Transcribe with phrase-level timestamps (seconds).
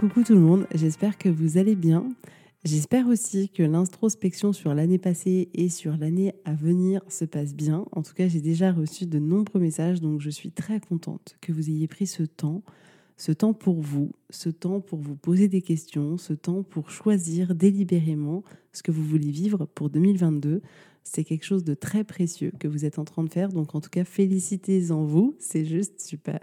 [0.00, 2.08] Coucou tout le monde, j'espère que vous allez bien.
[2.64, 7.84] J'espère aussi que l'introspection sur l'année passée et sur l'année à venir se passe bien.
[7.92, 11.52] En tout cas, j'ai déjà reçu de nombreux messages, donc je suis très contente que
[11.52, 12.62] vous ayez pris ce temps,
[13.18, 17.54] ce temps pour vous, ce temps pour vous poser des questions, ce temps pour choisir
[17.54, 18.42] délibérément
[18.72, 20.62] ce que vous voulez vivre pour 2022.
[21.04, 23.82] C'est quelque chose de très précieux que vous êtes en train de faire, donc en
[23.82, 26.40] tout cas, félicitez-en vous, c'est juste super.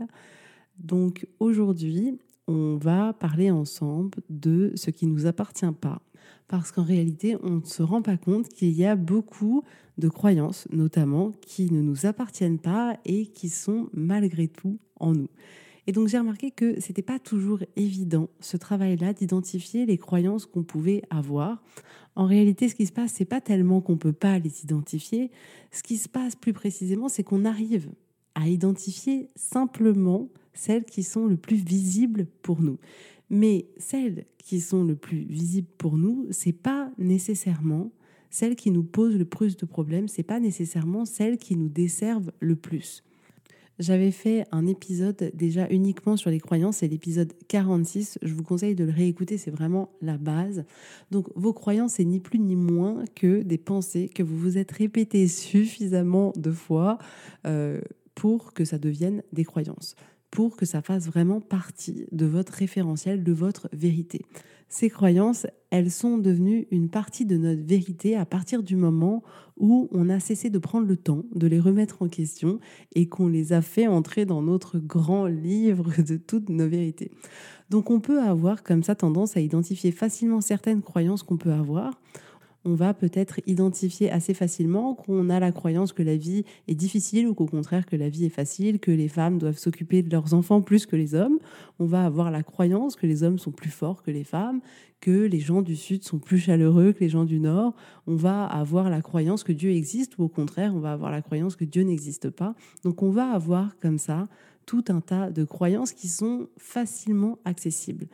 [0.78, 6.02] Donc aujourd'hui, on va parler ensemble de ce qui ne nous appartient pas.
[6.48, 9.64] Parce qu'en réalité, on ne se rend pas compte qu'il y a beaucoup
[9.98, 15.30] de croyances, notamment, qui ne nous appartiennent pas et qui sont malgré tout en nous.
[15.88, 20.64] Et donc j'ai remarqué que c'était pas toujours évident ce travail-là d'identifier les croyances qu'on
[20.64, 21.64] pouvait avoir.
[22.16, 25.32] En réalité, ce qui se passe, c'est pas tellement qu'on peut pas les identifier.
[25.72, 27.90] Ce qui se passe plus précisément, c'est qu'on arrive
[28.36, 30.28] à identifier simplement
[30.58, 32.78] celles qui sont le plus visibles pour nous.
[33.30, 37.92] Mais celles qui sont le plus visibles pour nous, c'est pas nécessairement
[38.30, 42.32] celles qui nous posent le plus de problèmes, c'est pas nécessairement celles qui nous desservent
[42.40, 43.04] le plus.
[43.80, 48.18] J'avais fait un épisode déjà uniquement sur les croyances, c'est l'épisode 46.
[48.24, 50.66] Je vous conseille de le réécouter, c'est vraiment la base.
[51.12, 54.72] Donc vos croyances, c'est ni plus ni moins que des pensées que vous vous êtes
[54.72, 56.98] répétées suffisamment de fois
[57.46, 57.80] euh,
[58.16, 59.96] pour que ça devienne des croyances
[60.32, 64.26] pour que ça fasse vraiment partie de votre référentiel, de votre vérité.
[64.70, 69.24] Ces croyances, elles sont devenues une partie de notre vérité à partir du moment
[69.56, 72.60] où on a cessé de prendre le temps de les remettre en question
[72.94, 77.12] et qu'on les a fait entrer dans notre grand livre de toutes nos vérités.
[77.70, 82.02] Donc on peut avoir comme ça tendance à identifier facilement certaines croyances qu'on peut avoir
[82.66, 87.28] on va peut-être identifier assez facilement qu'on a la croyance que la vie est difficile
[87.28, 90.34] ou qu'au contraire que la vie est facile, que les femmes doivent s'occuper de leurs
[90.34, 91.40] enfants plus que les hommes.
[91.80, 94.62] On va avoir la croyance que les hommes sont plus forts que les femmes,
[95.00, 97.76] que les gens du Sud sont plus chaleureux que les gens du Nord.
[98.06, 101.22] On va avoir la croyance que Dieu existe ou au contraire, on va avoir la
[101.22, 102.56] croyance que Dieu n'existe pas.
[102.84, 104.28] Donc on va avoir comme ça
[104.66, 108.08] tout un tas de croyances qui sont facilement accessibles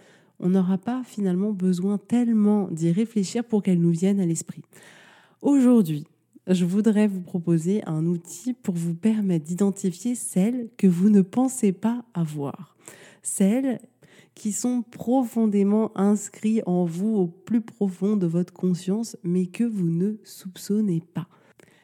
[0.44, 4.62] on n'aura pas finalement besoin tellement d'y réfléchir pour qu'elles nous viennent à l'esprit.
[5.42, 6.06] Aujourd'hui,
[6.48, 11.72] je voudrais vous proposer un outil pour vous permettre d'identifier celles que vous ne pensez
[11.72, 12.76] pas avoir,
[13.22, 13.80] celles
[14.36, 19.90] qui sont profondément inscrites en vous au plus profond de votre conscience, mais que vous
[19.90, 21.28] ne soupçonnez pas.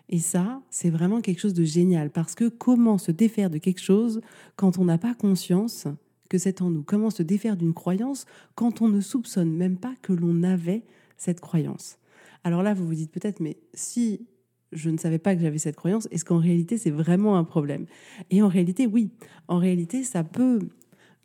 [0.09, 3.81] Et ça, c'est vraiment quelque chose de génial, parce que comment se défaire de quelque
[3.81, 4.19] chose
[4.57, 5.87] quand on n'a pas conscience
[6.29, 6.83] que c'est en nous.
[6.83, 8.25] Comment se défaire d'une croyance
[8.55, 10.83] quand on ne soupçonne même pas que l'on avait
[11.17, 11.97] cette croyance?
[12.43, 14.27] Alors là, vous vous dites peut-être, mais si
[14.71, 17.85] je ne savais pas que j'avais cette croyance, est-ce qu'en réalité c'est vraiment un problème?
[18.29, 19.11] Et en réalité, oui.
[19.47, 20.59] En réalité, ça peut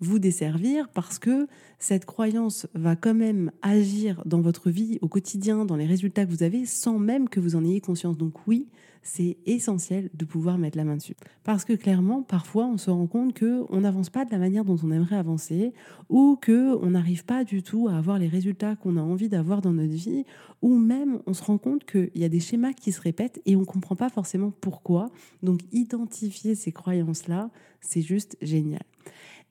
[0.00, 1.46] vous desservir parce que
[1.78, 6.30] cette croyance va quand même agir dans votre vie au quotidien, dans les résultats que
[6.30, 8.16] vous avez, sans même que vous en ayez conscience.
[8.16, 8.68] Donc oui,
[9.02, 11.14] c'est essentiel de pouvoir mettre la main dessus.
[11.44, 14.78] Parce que clairement, parfois, on se rend compte qu'on n'avance pas de la manière dont
[14.82, 15.72] on aimerait avancer,
[16.08, 19.72] ou qu'on n'arrive pas du tout à avoir les résultats qu'on a envie d'avoir dans
[19.72, 20.24] notre vie,
[20.62, 23.56] ou même on se rend compte qu'il y a des schémas qui se répètent et
[23.56, 25.10] on ne comprend pas forcément pourquoi.
[25.42, 27.50] Donc identifier ces croyances-là,
[27.82, 28.82] c'est juste génial.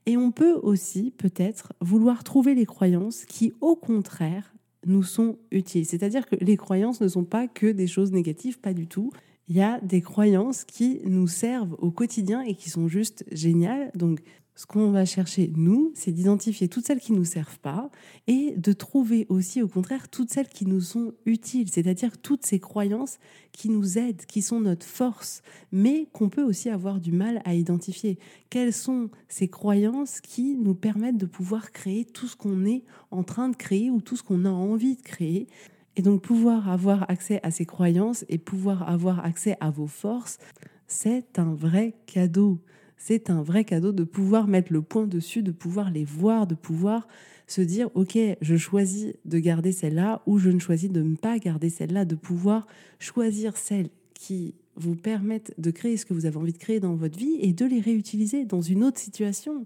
[0.05, 4.53] Et on peut aussi peut-être vouloir trouver les croyances qui, au contraire,
[4.85, 5.85] nous sont utiles.
[5.85, 9.11] C'est-à-dire que les croyances ne sont pas que des choses négatives, pas du tout.
[9.47, 13.91] Il y a des croyances qui nous servent au quotidien et qui sont juste géniales.
[13.95, 14.19] Donc,
[14.55, 17.89] ce qu'on va chercher, nous, c'est d'identifier toutes celles qui ne nous servent pas
[18.27, 22.59] et de trouver aussi, au contraire, toutes celles qui nous sont utiles, c'est-à-dire toutes ces
[22.59, 23.17] croyances
[23.51, 25.41] qui nous aident, qui sont notre force,
[25.71, 28.19] mais qu'on peut aussi avoir du mal à identifier.
[28.51, 33.23] Quelles sont ces croyances qui nous permettent de pouvoir créer tout ce qu'on est en
[33.23, 35.47] train de créer ou tout ce qu'on a envie de créer?
[35.95, 40.38] Et donc pouvoir avoir accès à ces croyances et pouvoir avoir accès à vos forces,
[40.85, 42.59] c'est un vrai cadeau
[43.05, 46.55] c'est un vrai cadeau de pouvoir mettre le point dessus, de pouvoir les voir, de
[46.55, 47.05] pouvoir
[47.47, 51.38] se dire, OK, je choisis de garder celle-là ou je ne choisis de ne pas
[51.38, 52.65] garder celle-là, de pouvoir
[53.00, 56.95] choisir celles qui vous permettent de créer ce que vous avez envie de créer dans
[56.95, 59.65] votre vie et de les réutiliser dans une autre situation.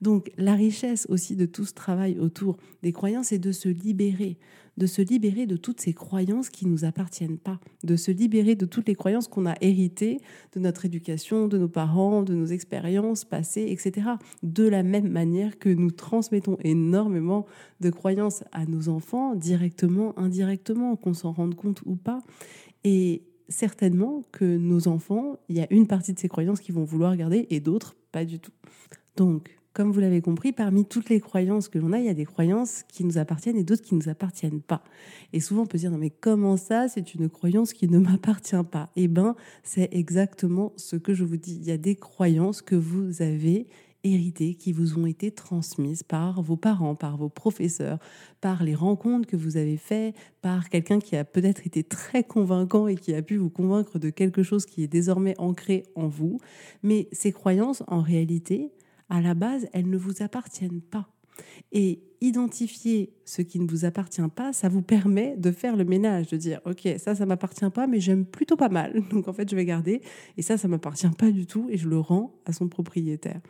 [0.00, 4.38] Donc la richesse aussi de tout ce travail autour des croyances est de se libérer,
[4.76, 8.54] de se libérer de toutes ces croyances qui ne nous appartiennent pas, de se libérer
[8.54, 10.18] de toutes les croyances qu'on a héritées
[10.54, 14.10] de notre éducation, de nos parents, de nos expériences passées, etc.
[14.42, 17.46] De la même manière que nous transmettons énormément
[17.80, 22.22] de croyances à nos enfants, directement, indirectement, qu'on s'en rende compte ou pas.
[22.84, 26.84] Et certainement que nos enfants, il y a une partie de ces croyances qu'ils vont
[26.84, 28.52] vouloir garder et d'autres pas du tout.
[29.16, 32.14] Donc, comme vous l'avez compris, parmi toutes les croyances que l'on a, il y a
[32.14, 34.82] des croyances qui nous appartiennent et d'autres qui ne nous appartiennent pas.
[35.32, 37.98] Et souvent, on peut se dire, non mais comment ça, c'est une croyance qui ne
[38.00, 38.90] m'appartient pas?
[38.96, 41.56] Eh bien, c'est exactement ce que je vous dis.
[41.56, 43.66] Il y a des croyances que vous avez
[44.04, 47.98] héritées, qui vous ont été transmises par vos parents, par vos professeurs,
[48.40, 52.88] par les rencontres que vous avez faites, par quelqu'un qui a peut-être été très convaincant
[52.88, 56.38] et qui a pu vous convaincre de quelque chose qui est désormais ancré en vous.
[56.82, 58.72] Mais ces croyances, en réalité,
[59.12, 61.06] à la base, elles ne vous appartiennent pas.
[61.70, 66.28] Et identifier ce qui ne vous appartient pas, ça vous permet de faire le ménage,
[66.28, 69.50] de dire ok ça ça m'appartient pas, mais j'aime plutôt pas mal, donc en fait
[69.50, 70.00] je vais garder.
[70.36, 73.40] Et ça ça m'appartient pas du tout et je le rends à son propriétaire.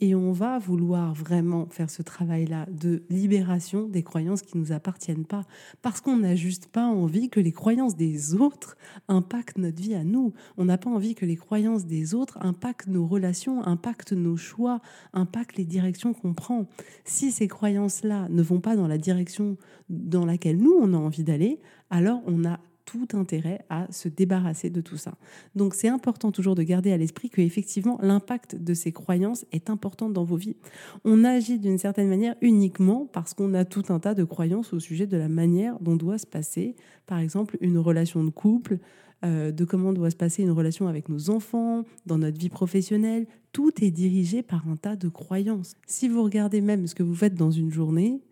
[0.00, 4.72] Et on va vouloir vraiment faire ce travail-là de libération des croyances qui ne nous
[4.72, 5.44] appartiennent pas.
[5.82, 8.76] Parce qu'on n'a juste pas envie que les croyances des autres
[9.08, 10.32] impactent notre vie à nous.
[10.56, 14.80] On n'a pas envie que les croyances des autres impactent nos relations, impactent nos choix,
[15.12, 16.66] impactent les directions qu'on prend.
[17.04, 19.56] Si ces croyances-là ne vont pas dans la direction
[19.88, 21.60] dans laquelle nous, on a envie d'aller,
[21.90, 25.12] alors on a tout intérêt à se débarrasser de tout ça.
[25.54, 29.68] Donc c'est important toujours de garder à l'esprit que effectivement l'impact de ces croyances est
[29.68, 30.56] important dans vos vies.
[31.04, 34.80] On agit d'une certaine manière uniquement parce qu'on a tout un tas de croyances au
[34.80, 38.78] sujet de la manière dont doit se passer, par exemple, une relation de couple,
[39.22, 43.26] euh, de comment doit se passer une relation avec nos enfants, dans notre vie professionnelle.
[43.52, 45.74] Tout est dirigé par un tas de croyances.
[45.86, 48.22] Si vous regardez même ce que vous faites dans une journée,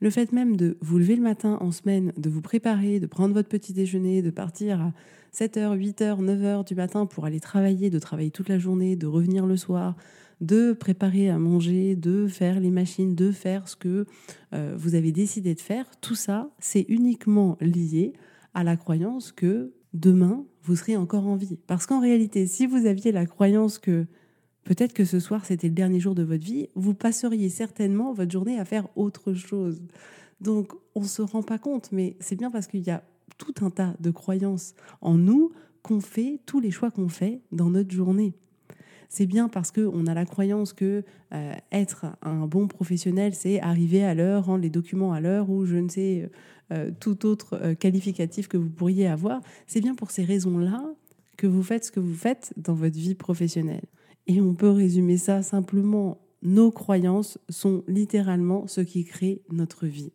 [0.00, 3.34] le fait même de vous lever le matin en semaine, de vous préparer, de prendre
[3.34, 4.92] votre petit déjeuner, de partir à
[5.34, 9.46] 7h, 8h, 9h du matin pour aller travailler, de travailler toute la journée, de revenir
[9.46, 9.94] le soir,
[10.40, 14.06] de préparer à manger, de faire les machines, de faire ce que
[14.54, 18.14] euh, vous avez décidé de faire, tout ça, c'est uniquement lié
[18.54, 21.58] à la croyance que demain, vous serez encore en vie.
[21.66, 24.06] Parce qu'en réalité, si vous aviez la croyance que
[24.70, 26.68] Peut-être que ce soir, c'était le dernier jour de votre vie.
[26.76, 29.82] Vous passeriez certainement votre journée à faire autre chose.
[30.40, 33.02] Donc, on ne se rend pas compte, mais c'est bien parce qu'il y a
[33.36, 35.50] tout un tas de croyances en nous
[35.82, 38.32] qu'on fait tous les choix qu'on fait dans notre journée.
[39.08, 41.02] C'est bien parce qu'on a la croyance que
[41.34, 45.66] euh, être un bon professionnel, c'est arriver à l'heure, rendre les documents à l'heure ou
[45.66, 46.30] je ne sais
[46.70, 49.40] euh, tout autre euh, qualificatif que vous pourriez avoir.
[49.66, 50.84] C'est bien pour ces raisons-là
[51.36, 53.82] que vous faites ce que vous faites dans votre vie professionnelle.
[54.30, 60.12] Et on peut résumer ça simplement, nos croyances sont littéralement ce qui crée notre vie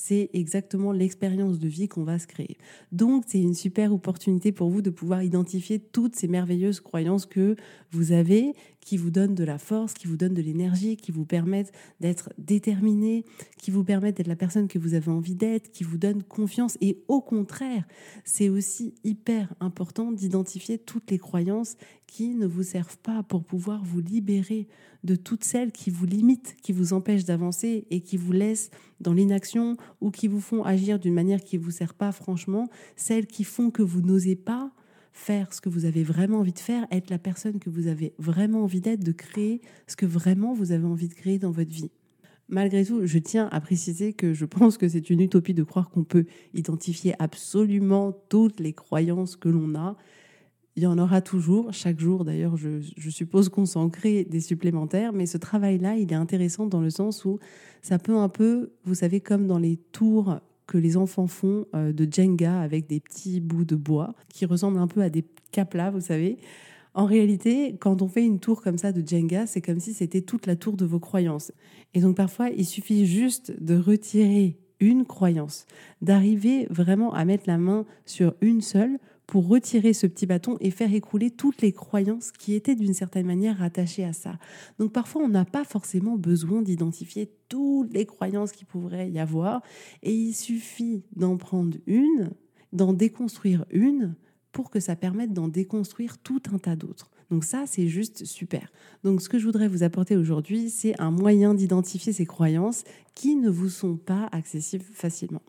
[0.00, 2.56] c'est exactement l'expérience de vie qu'on va se créer.
[2.90, 7.54] Donc, c'est une super opportunité pour vous de pouvoir identifier toutes ces merveilleuses croyances que
[7.90, 11.24] vous avez, qui vous donnent de la force, qui vous donnent de l'énergie, qui vous
[11.24, 13.24] permettent d'être déterminé,
[13.58, 16.76] qui vous permettent d'être la personne que vous avez envie d'être, qui vous donnent confiance.
[16.80, 17.86] Et au contraire,
[18.24, 23.84] c'est aussi hyper important d'identifier toutes les croyances qui ne vous servent pas pour pouvoir
[23.84, 24.66] vous libérer
[25.04, 28.70] de toutes celles qui vous limitent, qui vous empêchent d'avancer et qui vous laissent
[29.00, 32.68] dans l'inaction ou qui vous font agir d'une manière qui ne vous sert pas franchement,
[32.96, 34.72] celles qui font que vous n'osez pas
[35.12, 38.14] faire ce que vous avez vraiment envie de faire, être la personne que vous avez
[38.18, 41.72] vraiment envie d'être, de créer ce que vraiment vous avez envie de créer dans votre
[41.72, 41.90] vie.
[42.48, 45.88] Malgré tout, je tiens à préciser que je pense que c'est une utopie de croire
[45.88, 49.96] qu'on peut identifier absolument toutes les croyances que l'on a.
[50.74, 55.12] Il y en aura toujours, chaque jour d'ailleurs, je, suppose qu'on s'en crée des supplémentaires,
[55.12, 57.38] mais ce travail-là, il est intéressant dans le sens où
[57.82, 60.40] ça peut un peu, vous savez, comme dans les tours
[60.70, 64.78] que les enfants font euh, de Jenga avec des petits bouts de bois qui ressemblent
[64.78, 66.38] un peu à des caplas, vous savez.
[66.94, 70.22] En réalité, quand on fait une tour comme ça de Jenga, c'est comme si c'était
[70.22, 71.50] toute la tour de vos croyances.
[71.92, 75.66] Et donc parfois, il suffit juste de retirer une croyance,
[76.02, 78.98] d'arriver vraiment à mettre la main sur une seule
[79.30, 83.26] pour retirer ce petit bâton et faire écrouler toutes les croyances qui étaient d'une certaine
[83.26, 84.40] manière rattachées à ça.
[84.80, 89.62] Donc parfois, on n'a pas forcément besoin d'identifier toutes les croyances qui pourraient y avoir,
[90.02, 92.32] et il suffit d'en prendre une,
[92.72, 94.16] d'en déconstruire une,
[94.50, 97.08] pour que ça permette d'en déconstruire tout un tas d'autres.
[97.30, 98.72] Donc ça, c'est juste super.
[99.04, 102.82] Donc ce que je voudrais vous apporter aujourd'hui, c'est un moyen d'identifier ces croyances
[103.14, 105.42] qui ne vous sont pas accessibles facilement.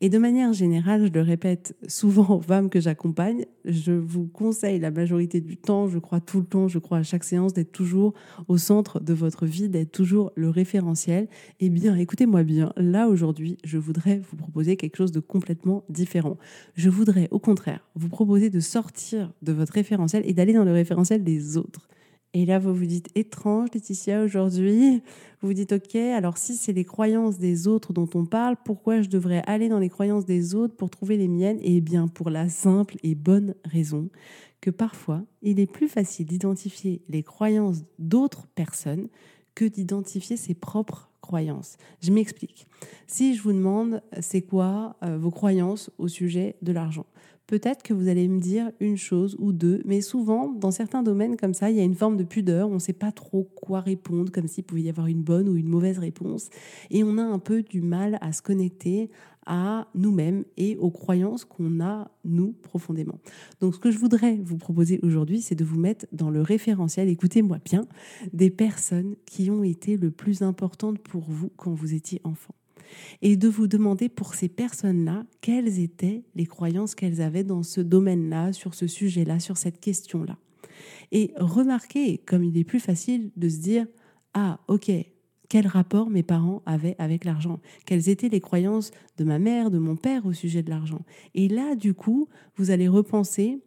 [0.00, 4.80] Et de manière générale, je le répète souvent aux femmes que j'accompagne, je vous conseille
[4.80, 7.72] la majorité du temps, je crois tout le temps, je crois à chaque séance, d'être
[7.72, 8.12] toujours
[8.48, 11.28] au centre de votre vie, d'être toujours le référentiel.
[11.60, 16.38] Eh bien, écoutez-moi bien, là aujourd'hui, je voudrais vous proposer quelque chose de complètement différent.
[16.74, 20.72] Je voudrais au contraire vous proposer de sortir de votre référentiel et d'aller dans le
[20.72, 21.88] référentiel des autres.
[22.36, 25.02] Et là, vous vous dites étrange, Laetitia, aujourd'hui.
[25.40, 29.02] Vous vous dites, OK, alors si c'est les croyances des autres dont on parle, pourquoi
[29.02, 31.60] je devrais aller dans les croyances des autres pour trouver les miennes?
[31.62, 34.08] Eh bien, pour la simple et bonne raison
[34.60, 39.06] que parfois, il est plus facile d'identifier les croyances d'autres personnes
[39.54, 41.76] que d'identifier ses propres croyances.
[42.02, 42.66] Je m'explique.
[43.06, 47.06] Si je vous demande, c'est quoi euh, vos croyances au sujet de l'argent?
[47.46, 51.36] Peut-être que vous allez me dire une chose ou deux, mais souvent, dans certains domaines
[51.36, 53.80] comme ça, il y a une forme de pudeur, on ne sait pas trop quoi
[53.80, 56.48] répondre, comme s'il pouvait y avoir une bonne ou une mauvaise réponse,
[56.90, 59.10] et on a un peu du mal à se connecter
[59.46, 63.18] à nous-mêmes et aux croyances qu'on a, nous, profondément.
[63.60, 67.08] Donc ce que je voudrais vous proposer aujourd'hui, c'est de vous mettre dans le référentiel,
[67.08, 67.86] écoutez-moi bien,
[68.32, 72.54] des personnes qui ont été le plus importantes pour vous quand vous étiez enfant
[73.22, 77.80] et de vous demander pour ces personnes-là quelles étaient les croyances qu'elles avaient dans ce
[77.80, 80.36] domaine-là, sur ce sujet-là, sur cette question-là.
[81.12, 83.86] Et remarquez comme il est plus facile de se dire
[84.34, 84.90] ah ok
[85.48, 89.78] quel rapport mes parents avaient avec l'argent, quelles étaient les croyances de ma mère, de
[89.78, 91.02] mon père au sujet de l'argent?
[91.34, 93.60] Et là, du coup, vous allez repenser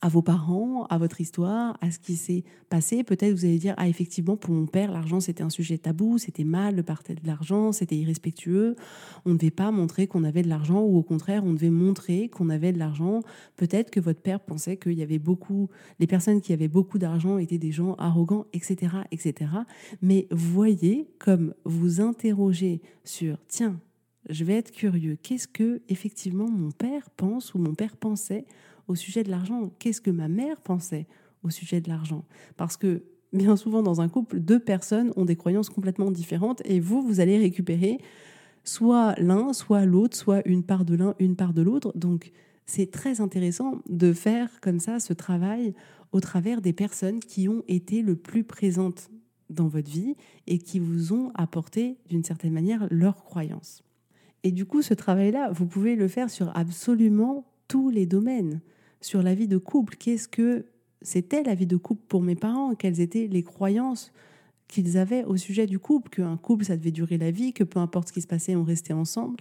[0.00, 3.02] à vos parents, à votre histoire, à ce qui s'est passé.
[3.02, 6.44] Peut-être vous allez dire ah effectivement pour mon père l'argent c'était un sujet tabou, c'était
[6.44, 8.76] mal de partager de l'argent, c'était irrespectueux.
[9.24, 12.28] On ne devait pas montrer qu'on avait de l'argent ou au contraire on devait montrer
[12.28, 13.22] qu'on avait de l'argent.
[13.56, 17.38] Peut-être que votre père pensait qu'il y avait beaucoup, les personnes qui avaient beaucoup d'argent
[17.38, 19.50] étaient des gens arrogants, etc., etc.
[20.02, 23.80] Mais voyez comme vous interrogez sur tiens
[24.28, 25.16] je vais être curieux.
[25.22, 28.44] Qu'est-ce que effectivement mon père pense ou mon père pensait
[28.88, 31.06] au sujet de l'argent Qu'est-ce que ma mère pensait
[31.42, 32.24] au sujet de l'argent?
[32.56, 36.80] Parce que bien souvent dans un couple, deux personnes ont des croyances complètement différentes et
[36.80, 37.98] vous, vous allez récupérer
[38.64, 41.92] soit l'un, soit l'autre, soit une part de l'un, une part de l'autre.
[41.96, 42.32] Donc
[42.66, 45.74] c'est très intéressant de faire comme ça ce travail
[46.12, 49.10] au travers des personnes qui ont été le plus présentes
[49.50, 50.14] dans votre vie
[50.46, 53.82] et qui vous ont apporté d'une certaine manière leurs croyances.
[54.44, 58.60] Et du coup, ce travail-là, vous pouvez le faire sur absolument tous les domaines
[59.00, 59.96] sur la vie de couple.
[59.96, 60.66] Qu'est-ce que
[61.02, 62.74] c'était la vie de couple pour mes parents?
[62.74, 64.12] Quelles étaient les croyances
[64.66, 66.10] qu'ils avaient au sujet du couple?
[66.10, 68.64] Qu'un couple, ça devait durer la vie, que peu importe ce qui se passait, on
[68.64, 69.36] restait ensemble.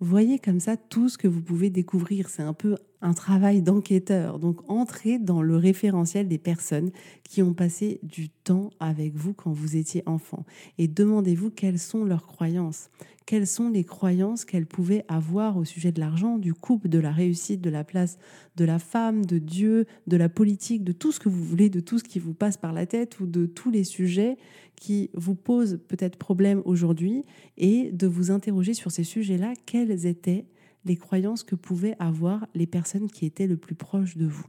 [0.00, 2.28] Voyez comme ça tout ce que vous pouvez découvrir.
[2.28, 4.38] C'est un peu un travail d'enquêteur.
[4.38, 6.90] Donc entrez dans le référentiel des personnes
[7.24, 10.44] qui ont passé du temps avec vous quand vous étiez enfant
[10.78, 12.90] et demandez-vous quelles sont leurs croyances
[13.28, 17.12] quelles sont les croyances qu'elle pouvait avoir au sujet de l'argent, du couple, de la
[17.12, 18.16] réussite, de la place
[18.56, 21.80] de la femme, de Dieu, de la politique, de tout ce que vous voulez, de
[21.80, 24.38] tout ce qui vous passe par la tête ou de tous les sujets
[24.76, 27.26] qui vous posent peut-être problème aujourd'hui
[27.58, 30.46] et de vous interroger sur ces sujets-là, quelles étaient
[30.84, 34.46] les croyances que pouvaient avoir les personnes qui étaient le plus proches de vous.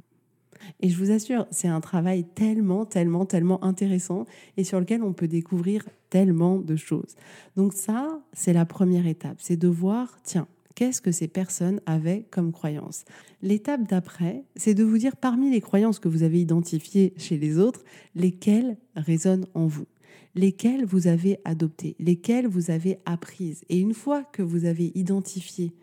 [0.81, 4.25] Et je vous assure, c'est un travail tellement, tellement, tellement intéressant
[4.57, 7.15] et sur lequel on peut découvrir tellement de choses.
[7.55, 12.25] Donc ça, c'est la première étape, c'est de voir, tiens, qu'est-ce que ces personnes avaient
[12.29, 13.05] comme croyances?
[13.41, 17.57] L'étape d'après, c'est de vous dire parmi les croyances que vous avez identifiées chez les
[17.57, 17.83] autres,
[18.15, 19.87] lesquelles résonnent en vous,
[20.35, 23.63] lesquelles vous avez adoptées, lesquelles vous avez apprises?
[23.69, 25.73] Et une fois que vous avez identifié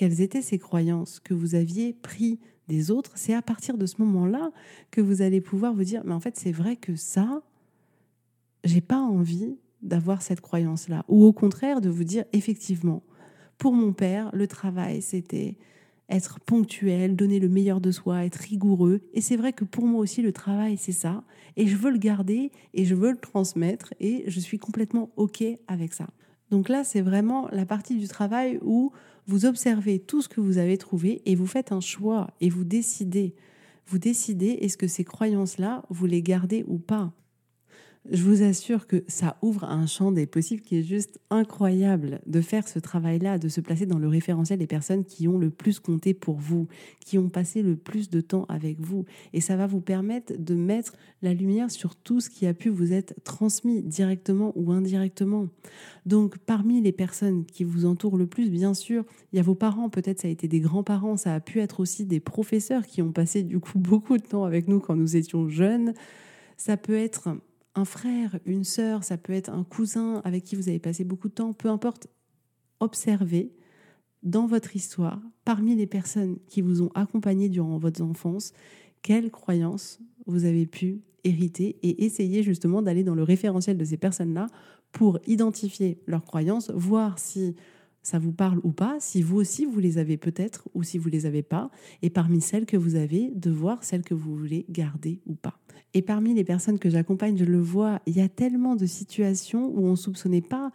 [0.00, 3.96] quelles étaient ces croyances que vous aviez pris des autres, c'est à partir de ce
[4.00, 4.50] moment-là
[4.90, 7.42] que vous allez pouvoir vous dire, mais en fait, c'est vrai que ça,
[8.64, 11.04] j'ai pas envie d'avoir cette croyance-là.
[11.08, 13.02] Ou au contraire, de vous dire, effectivement,
[13.58, 15.58] pour mon père, le travail, c'était
[16.08, 19.02] être ponctuel, donner le meilleur de soi, être rigoureux.
[19.12, 21.24] Et c'est vrai que pour moi aussi, le travail, c'est ça.
[21.58, 25.44] Et je veux le garder et je veux le transmettre et je suis complètement OK
[25.68, 26.06] avec ça.
[26.50, 28.92] Donc là, c'est vraiment la partie du travail où
[29.30, 32.64] vous observez tout ce que vous avez trouvé et vous faites un choix et vous
[32.64, 33.36] décidez.
[33.86, 37.12] Vous décidez est-ce que ces croyances-là, vous les gardez ou pas?
[38.08, 42.40] Je vous assure que ça ouvre un champ des possibles qui est juste incroyable de
[42.40, 45.80] faire ce travail-là, de se placer dans le référentiel des personnes qui ont le plus
[45.80, 46.66] compté pour vous,
[47.00, 49.04] qui ont passé le plus de temps avec vous.
[49.34, 52.70] Et ça va vous permettre de mettre la lumière sur tout ce qui a pu
[52.70, 55.48] vous être transmis directement ou indirectement.
[56.06, 59.54] Donc parmi les personnes qui vous entourent le plus, bien sûr, il y a vos
[59.54, 63.02] parents, peut-être ça a été des grands-parents, ça a pu être aussi des professeurs qui
[63.02, 65.92] ont passé du coup beaucoup de temps avec nous quand nous étions jeunes.
[66.56, 67.36] Ça peut être
[67.74, 71.28] un frère, une sœur, ça peut être un cousin avec qui vous avez passé beaucoup
[71.28, 72.08] de temps, peu importe,
[72.80, 73.52] observez
[74.22, 78.52] dans votre histoire, parmi les personnes qui vous ont accompagné durant votre enfance,
[79.02, 83.96] quelles croyances vous avez pu hériter et essayez justement d'aller dans le référentiel de ces
[83.96, 84.46] personnes-là
[84.92, 87.54] pour identifier leurs croyances, voir si
[88.02, 91.08] ça vous parle ou pas, si vous aussi vous les avez peut-être ou si vous
[91.08, 91.70] les avez pas,
[92.02, 95.58] et parmi celles que vous avez, de voir celles que vous voulez garder ou pas.
[95.92, 99.68] Et parmi les personnes que j'accompagne, je le vois, il y a tellement de situations
[99.74, 100.70] où on ne soupçonnait pas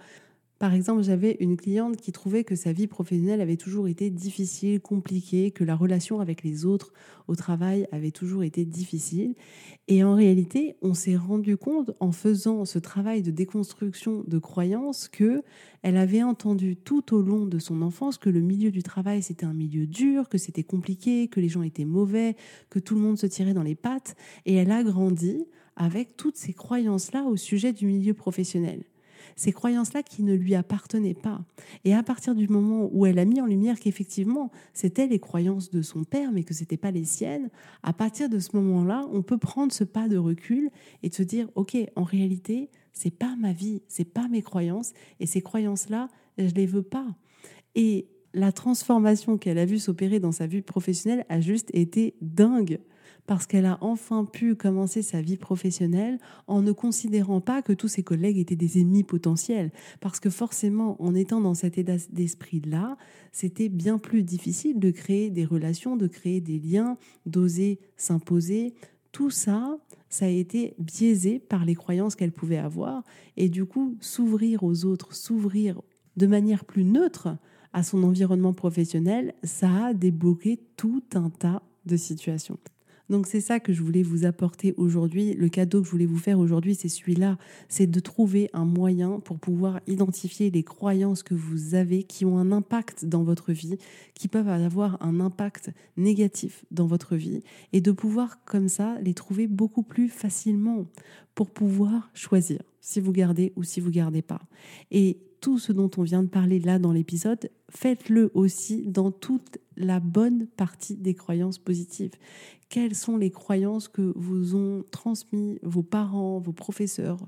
[0.58, 4.80] par exemple, j'avais une cliente qui trouvait que sa vie professionnelle avait toujours été difficile,
[4.80, 6.94] compliquée, que la relation avec les autres
[7.28, 9.36] au travail avait toujours été difficile.
[9.90, 15.10] Et en réalité, on s'est rendu compte en faisant ce travail de déconstruction de croyances
[15.10, 15.44] que
[15.82, 19.46] elle avait entendu tout au long de son enfance que le milieu du travail c'était
[19.46, 22.38] un milieu dur, que c'était compliqué, que les gens étaient mauvais,
[22.70, 24.16] que tout le monde se tirait dans les pattes.
[24.46, 25.46] Et elle a grandi
[25.76, 28.86] avec toutes ces croyances-là au sujet du milieu professionnel
[29.36, 31.44] ces croyances-là qui ne lui appartenaient pas.
[31.84, 35.70] Et à partir du moment où elle a mis en lumière qu'effectivement, c'était les croyances
[35.70, 37.50] de son père, mais que ce n'était pas les siennes,
[37.84, 40.70] à partir de ce moment-là, on peut prendre ce pas de recul
[41.04, 45.26] et se dire, OK, en réalité, c'est pas ma vie, c'est pas mes croyances, et
[45.26, 47.08] ces croyances-là, je les veux pas.
[47.76, 52.80] Et la transformation qu'elle a vue s'opérer dans sa vie professionnelle a juste été dingue
[53.28, 57.88] parce qu'elle a enfin pu commencer sa vie professionnelle en ne considérant pas que tous
[57.88, 59.72] ses collègues étaient des ennemis potentiels.
[60.00, 62.98] Parce que forcément, en étant dans cet état d'esprit-là,
[63.32, 68.76] c'était bien plus difficile de créer des relations, de créer des liens, d'oser s'imposer.
[69.12, 69.78] Tout ça,
[70.10, 73.04] ça a été biaisé par les croyances qu'elle pouvait avoir.
[73.38, 75.82] Et du coup, s'ouvrir aux autres, s'ouvrir
[76.16, 77.30] de manière plus neutre
[77.74, 82.58] à son environnement professionnel, ça a débloqué tout un tas de situations.
[83.10, 85.34] Donc c'est ça que je voulais vous apporter aujourd'hui.
[85.34, 87.38] Le cadeau que je voulais vous faire aujourd'hui, c'est celui-là.
[87.70, 92.38] C'est de trouver un moyen pour pouvoir identifier les croyances que vous avez qui ont
[92.38, 93.78] un impact dans votre vie,
[94.16, 97.42] qui peuvent avoir un impact négatif dans votre vie,
[97.74, 100.86] et de pouvoir comme ça les trouver beaucoup plus facilement
[101.36, 104.42] pour pouvoir choisir si vous gardez ou si vous gardez pas.
[104.92, 109.60] Et tout ce dont on vient de parler là dans l'épisode, faites-le aussi dans toute
[109.78, 112.14] la bonne partie des croyances positives.
[112.68, 117.20] Quelles sont les croyances que vous ont transmis vos parents, vos professeurs,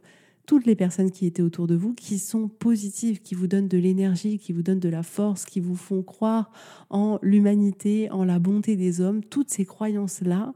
[0.48, 3.78] toutes les personnes qui étaient autour de vous, qui sont positives, qui vous donnent de
[3.78, 6.52] l'énergie, qui vous donnent de la force, qui vous font croire
[6.90, 10.56] en l'humanité, en la bonté des hommes, toutes ces croyances-là,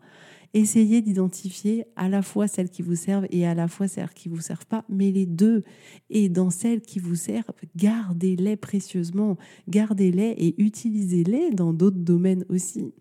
[0.54, 4.30] essayez d'identifier à la fois celles qui vous servent et à la fois celles qui
[4.30, 5.64] ne vous servent pas, mais les deux.
[6.10, 9.38] Et dans celles qui vous servent, gardez-les précieusement,
[9.68, 12.94] gardez-les et utilisez-les dans d'autres domaines aussi.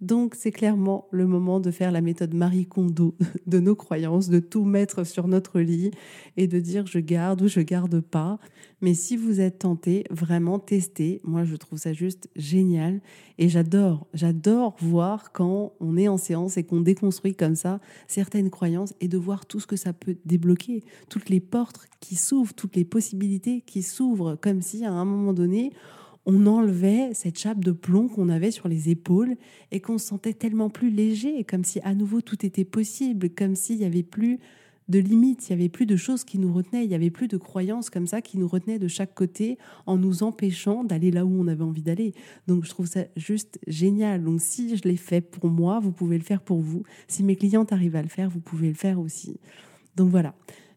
[0.00, 4.38] Donc c'est clairement le moment de faire la méthode Marie Kondo de nos croyances, de
[4.38, 5.90] tout mettre sur notre lit
[6.36, 8.38] et de dire je garde ou je garde pas.
[8.80, 11.20] Mais si vous êtes tenté, vraiment testez.
[11.24, 13.00] Moi je trouve ça juste génial
[13.38, 18.50] et j'adore, j'adore voir quand on est en séance et qu'on déconstruit comme ça certaines
[18.50, 22.54] croyances et de voir tout ce que ça peut débloquer, toutes les portes qui s'ouvrent,
[22.54, 25.72] toutes les possibilités qui s'ouvrent comme si à un moment donné
[26.30, 29.34] on enlevait cette chape de plomb qu'on avait sur les épaules
[29.72, 33.54] et qu'on se sentait tellement plus léger, comme si à nouveau tout était possible, comme
[33.54, 34.38] s'il n'y avait plus
[34.88, 37.28] de limites, il n'y avait plus de choses qui nous retenaient, il n'y avait plus
[37.28, 41.24] de croyances comme ça qui nous retenaient de chaque côté en nous empêchant d'aller là
[41.24, 42.12] où on avait envie d'aller.
[42.46, 44.22] Donc je trouve ça juste génial.
[44.22, 46.82] Donc si je l'ai fait pour moi, vous pouvez le faire pour vous.
[47.06, 49.40] Si mes clientes arrivent à le faire, vous pouvez le faire aussi.
[49.96, 50.34] Donc voilà.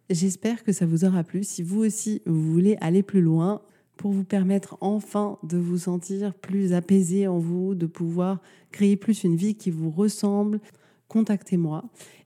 [0.10, 1.44] J'espère que ça vous aura plu.
[1.44, 3.62] Si vous aussi vous voulez aller plus loin,
[3.98, 8.40] pour vous permettre enfin de vous sentir plus apaisé en vous, de pouvoir
[8.72, 10.60] créer plus une vie qui vous ressemble,
[11.08, 11.84] contactez-moi.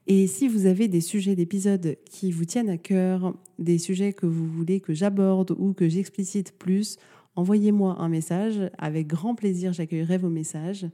[0.08, 4.28] Et si vous avez des sujets d'épisodes qui vous tiennent à cœur, des sujets que
[4.28, 6.98] vous voulez que j'aborde ou que j'explicite plus,
[7.36, 8.70] envoyez-moi un message.
[8.78, 10.86] Avec grand plaisir, j'accueillerai vos messages.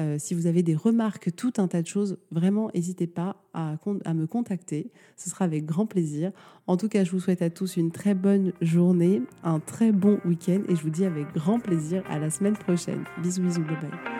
[0.00, 3.76] Euh, si vous avez des remarques, tout un tas de choses, vraiment, n'hésitez pas à,
[4.04, 4.90] à, me contacter.
[5.16, 6.32] Ce sera avec grand plaisir.
[6.66, 10.18] En tout cas, je vous souhaite à tous une très bonne journée, un très bon
[10.24, 13.04] week-end et je vous dis avec grand plaisir à la semaine prochaine.
[13.22, 14.19] Bisous, bisous, bye bye.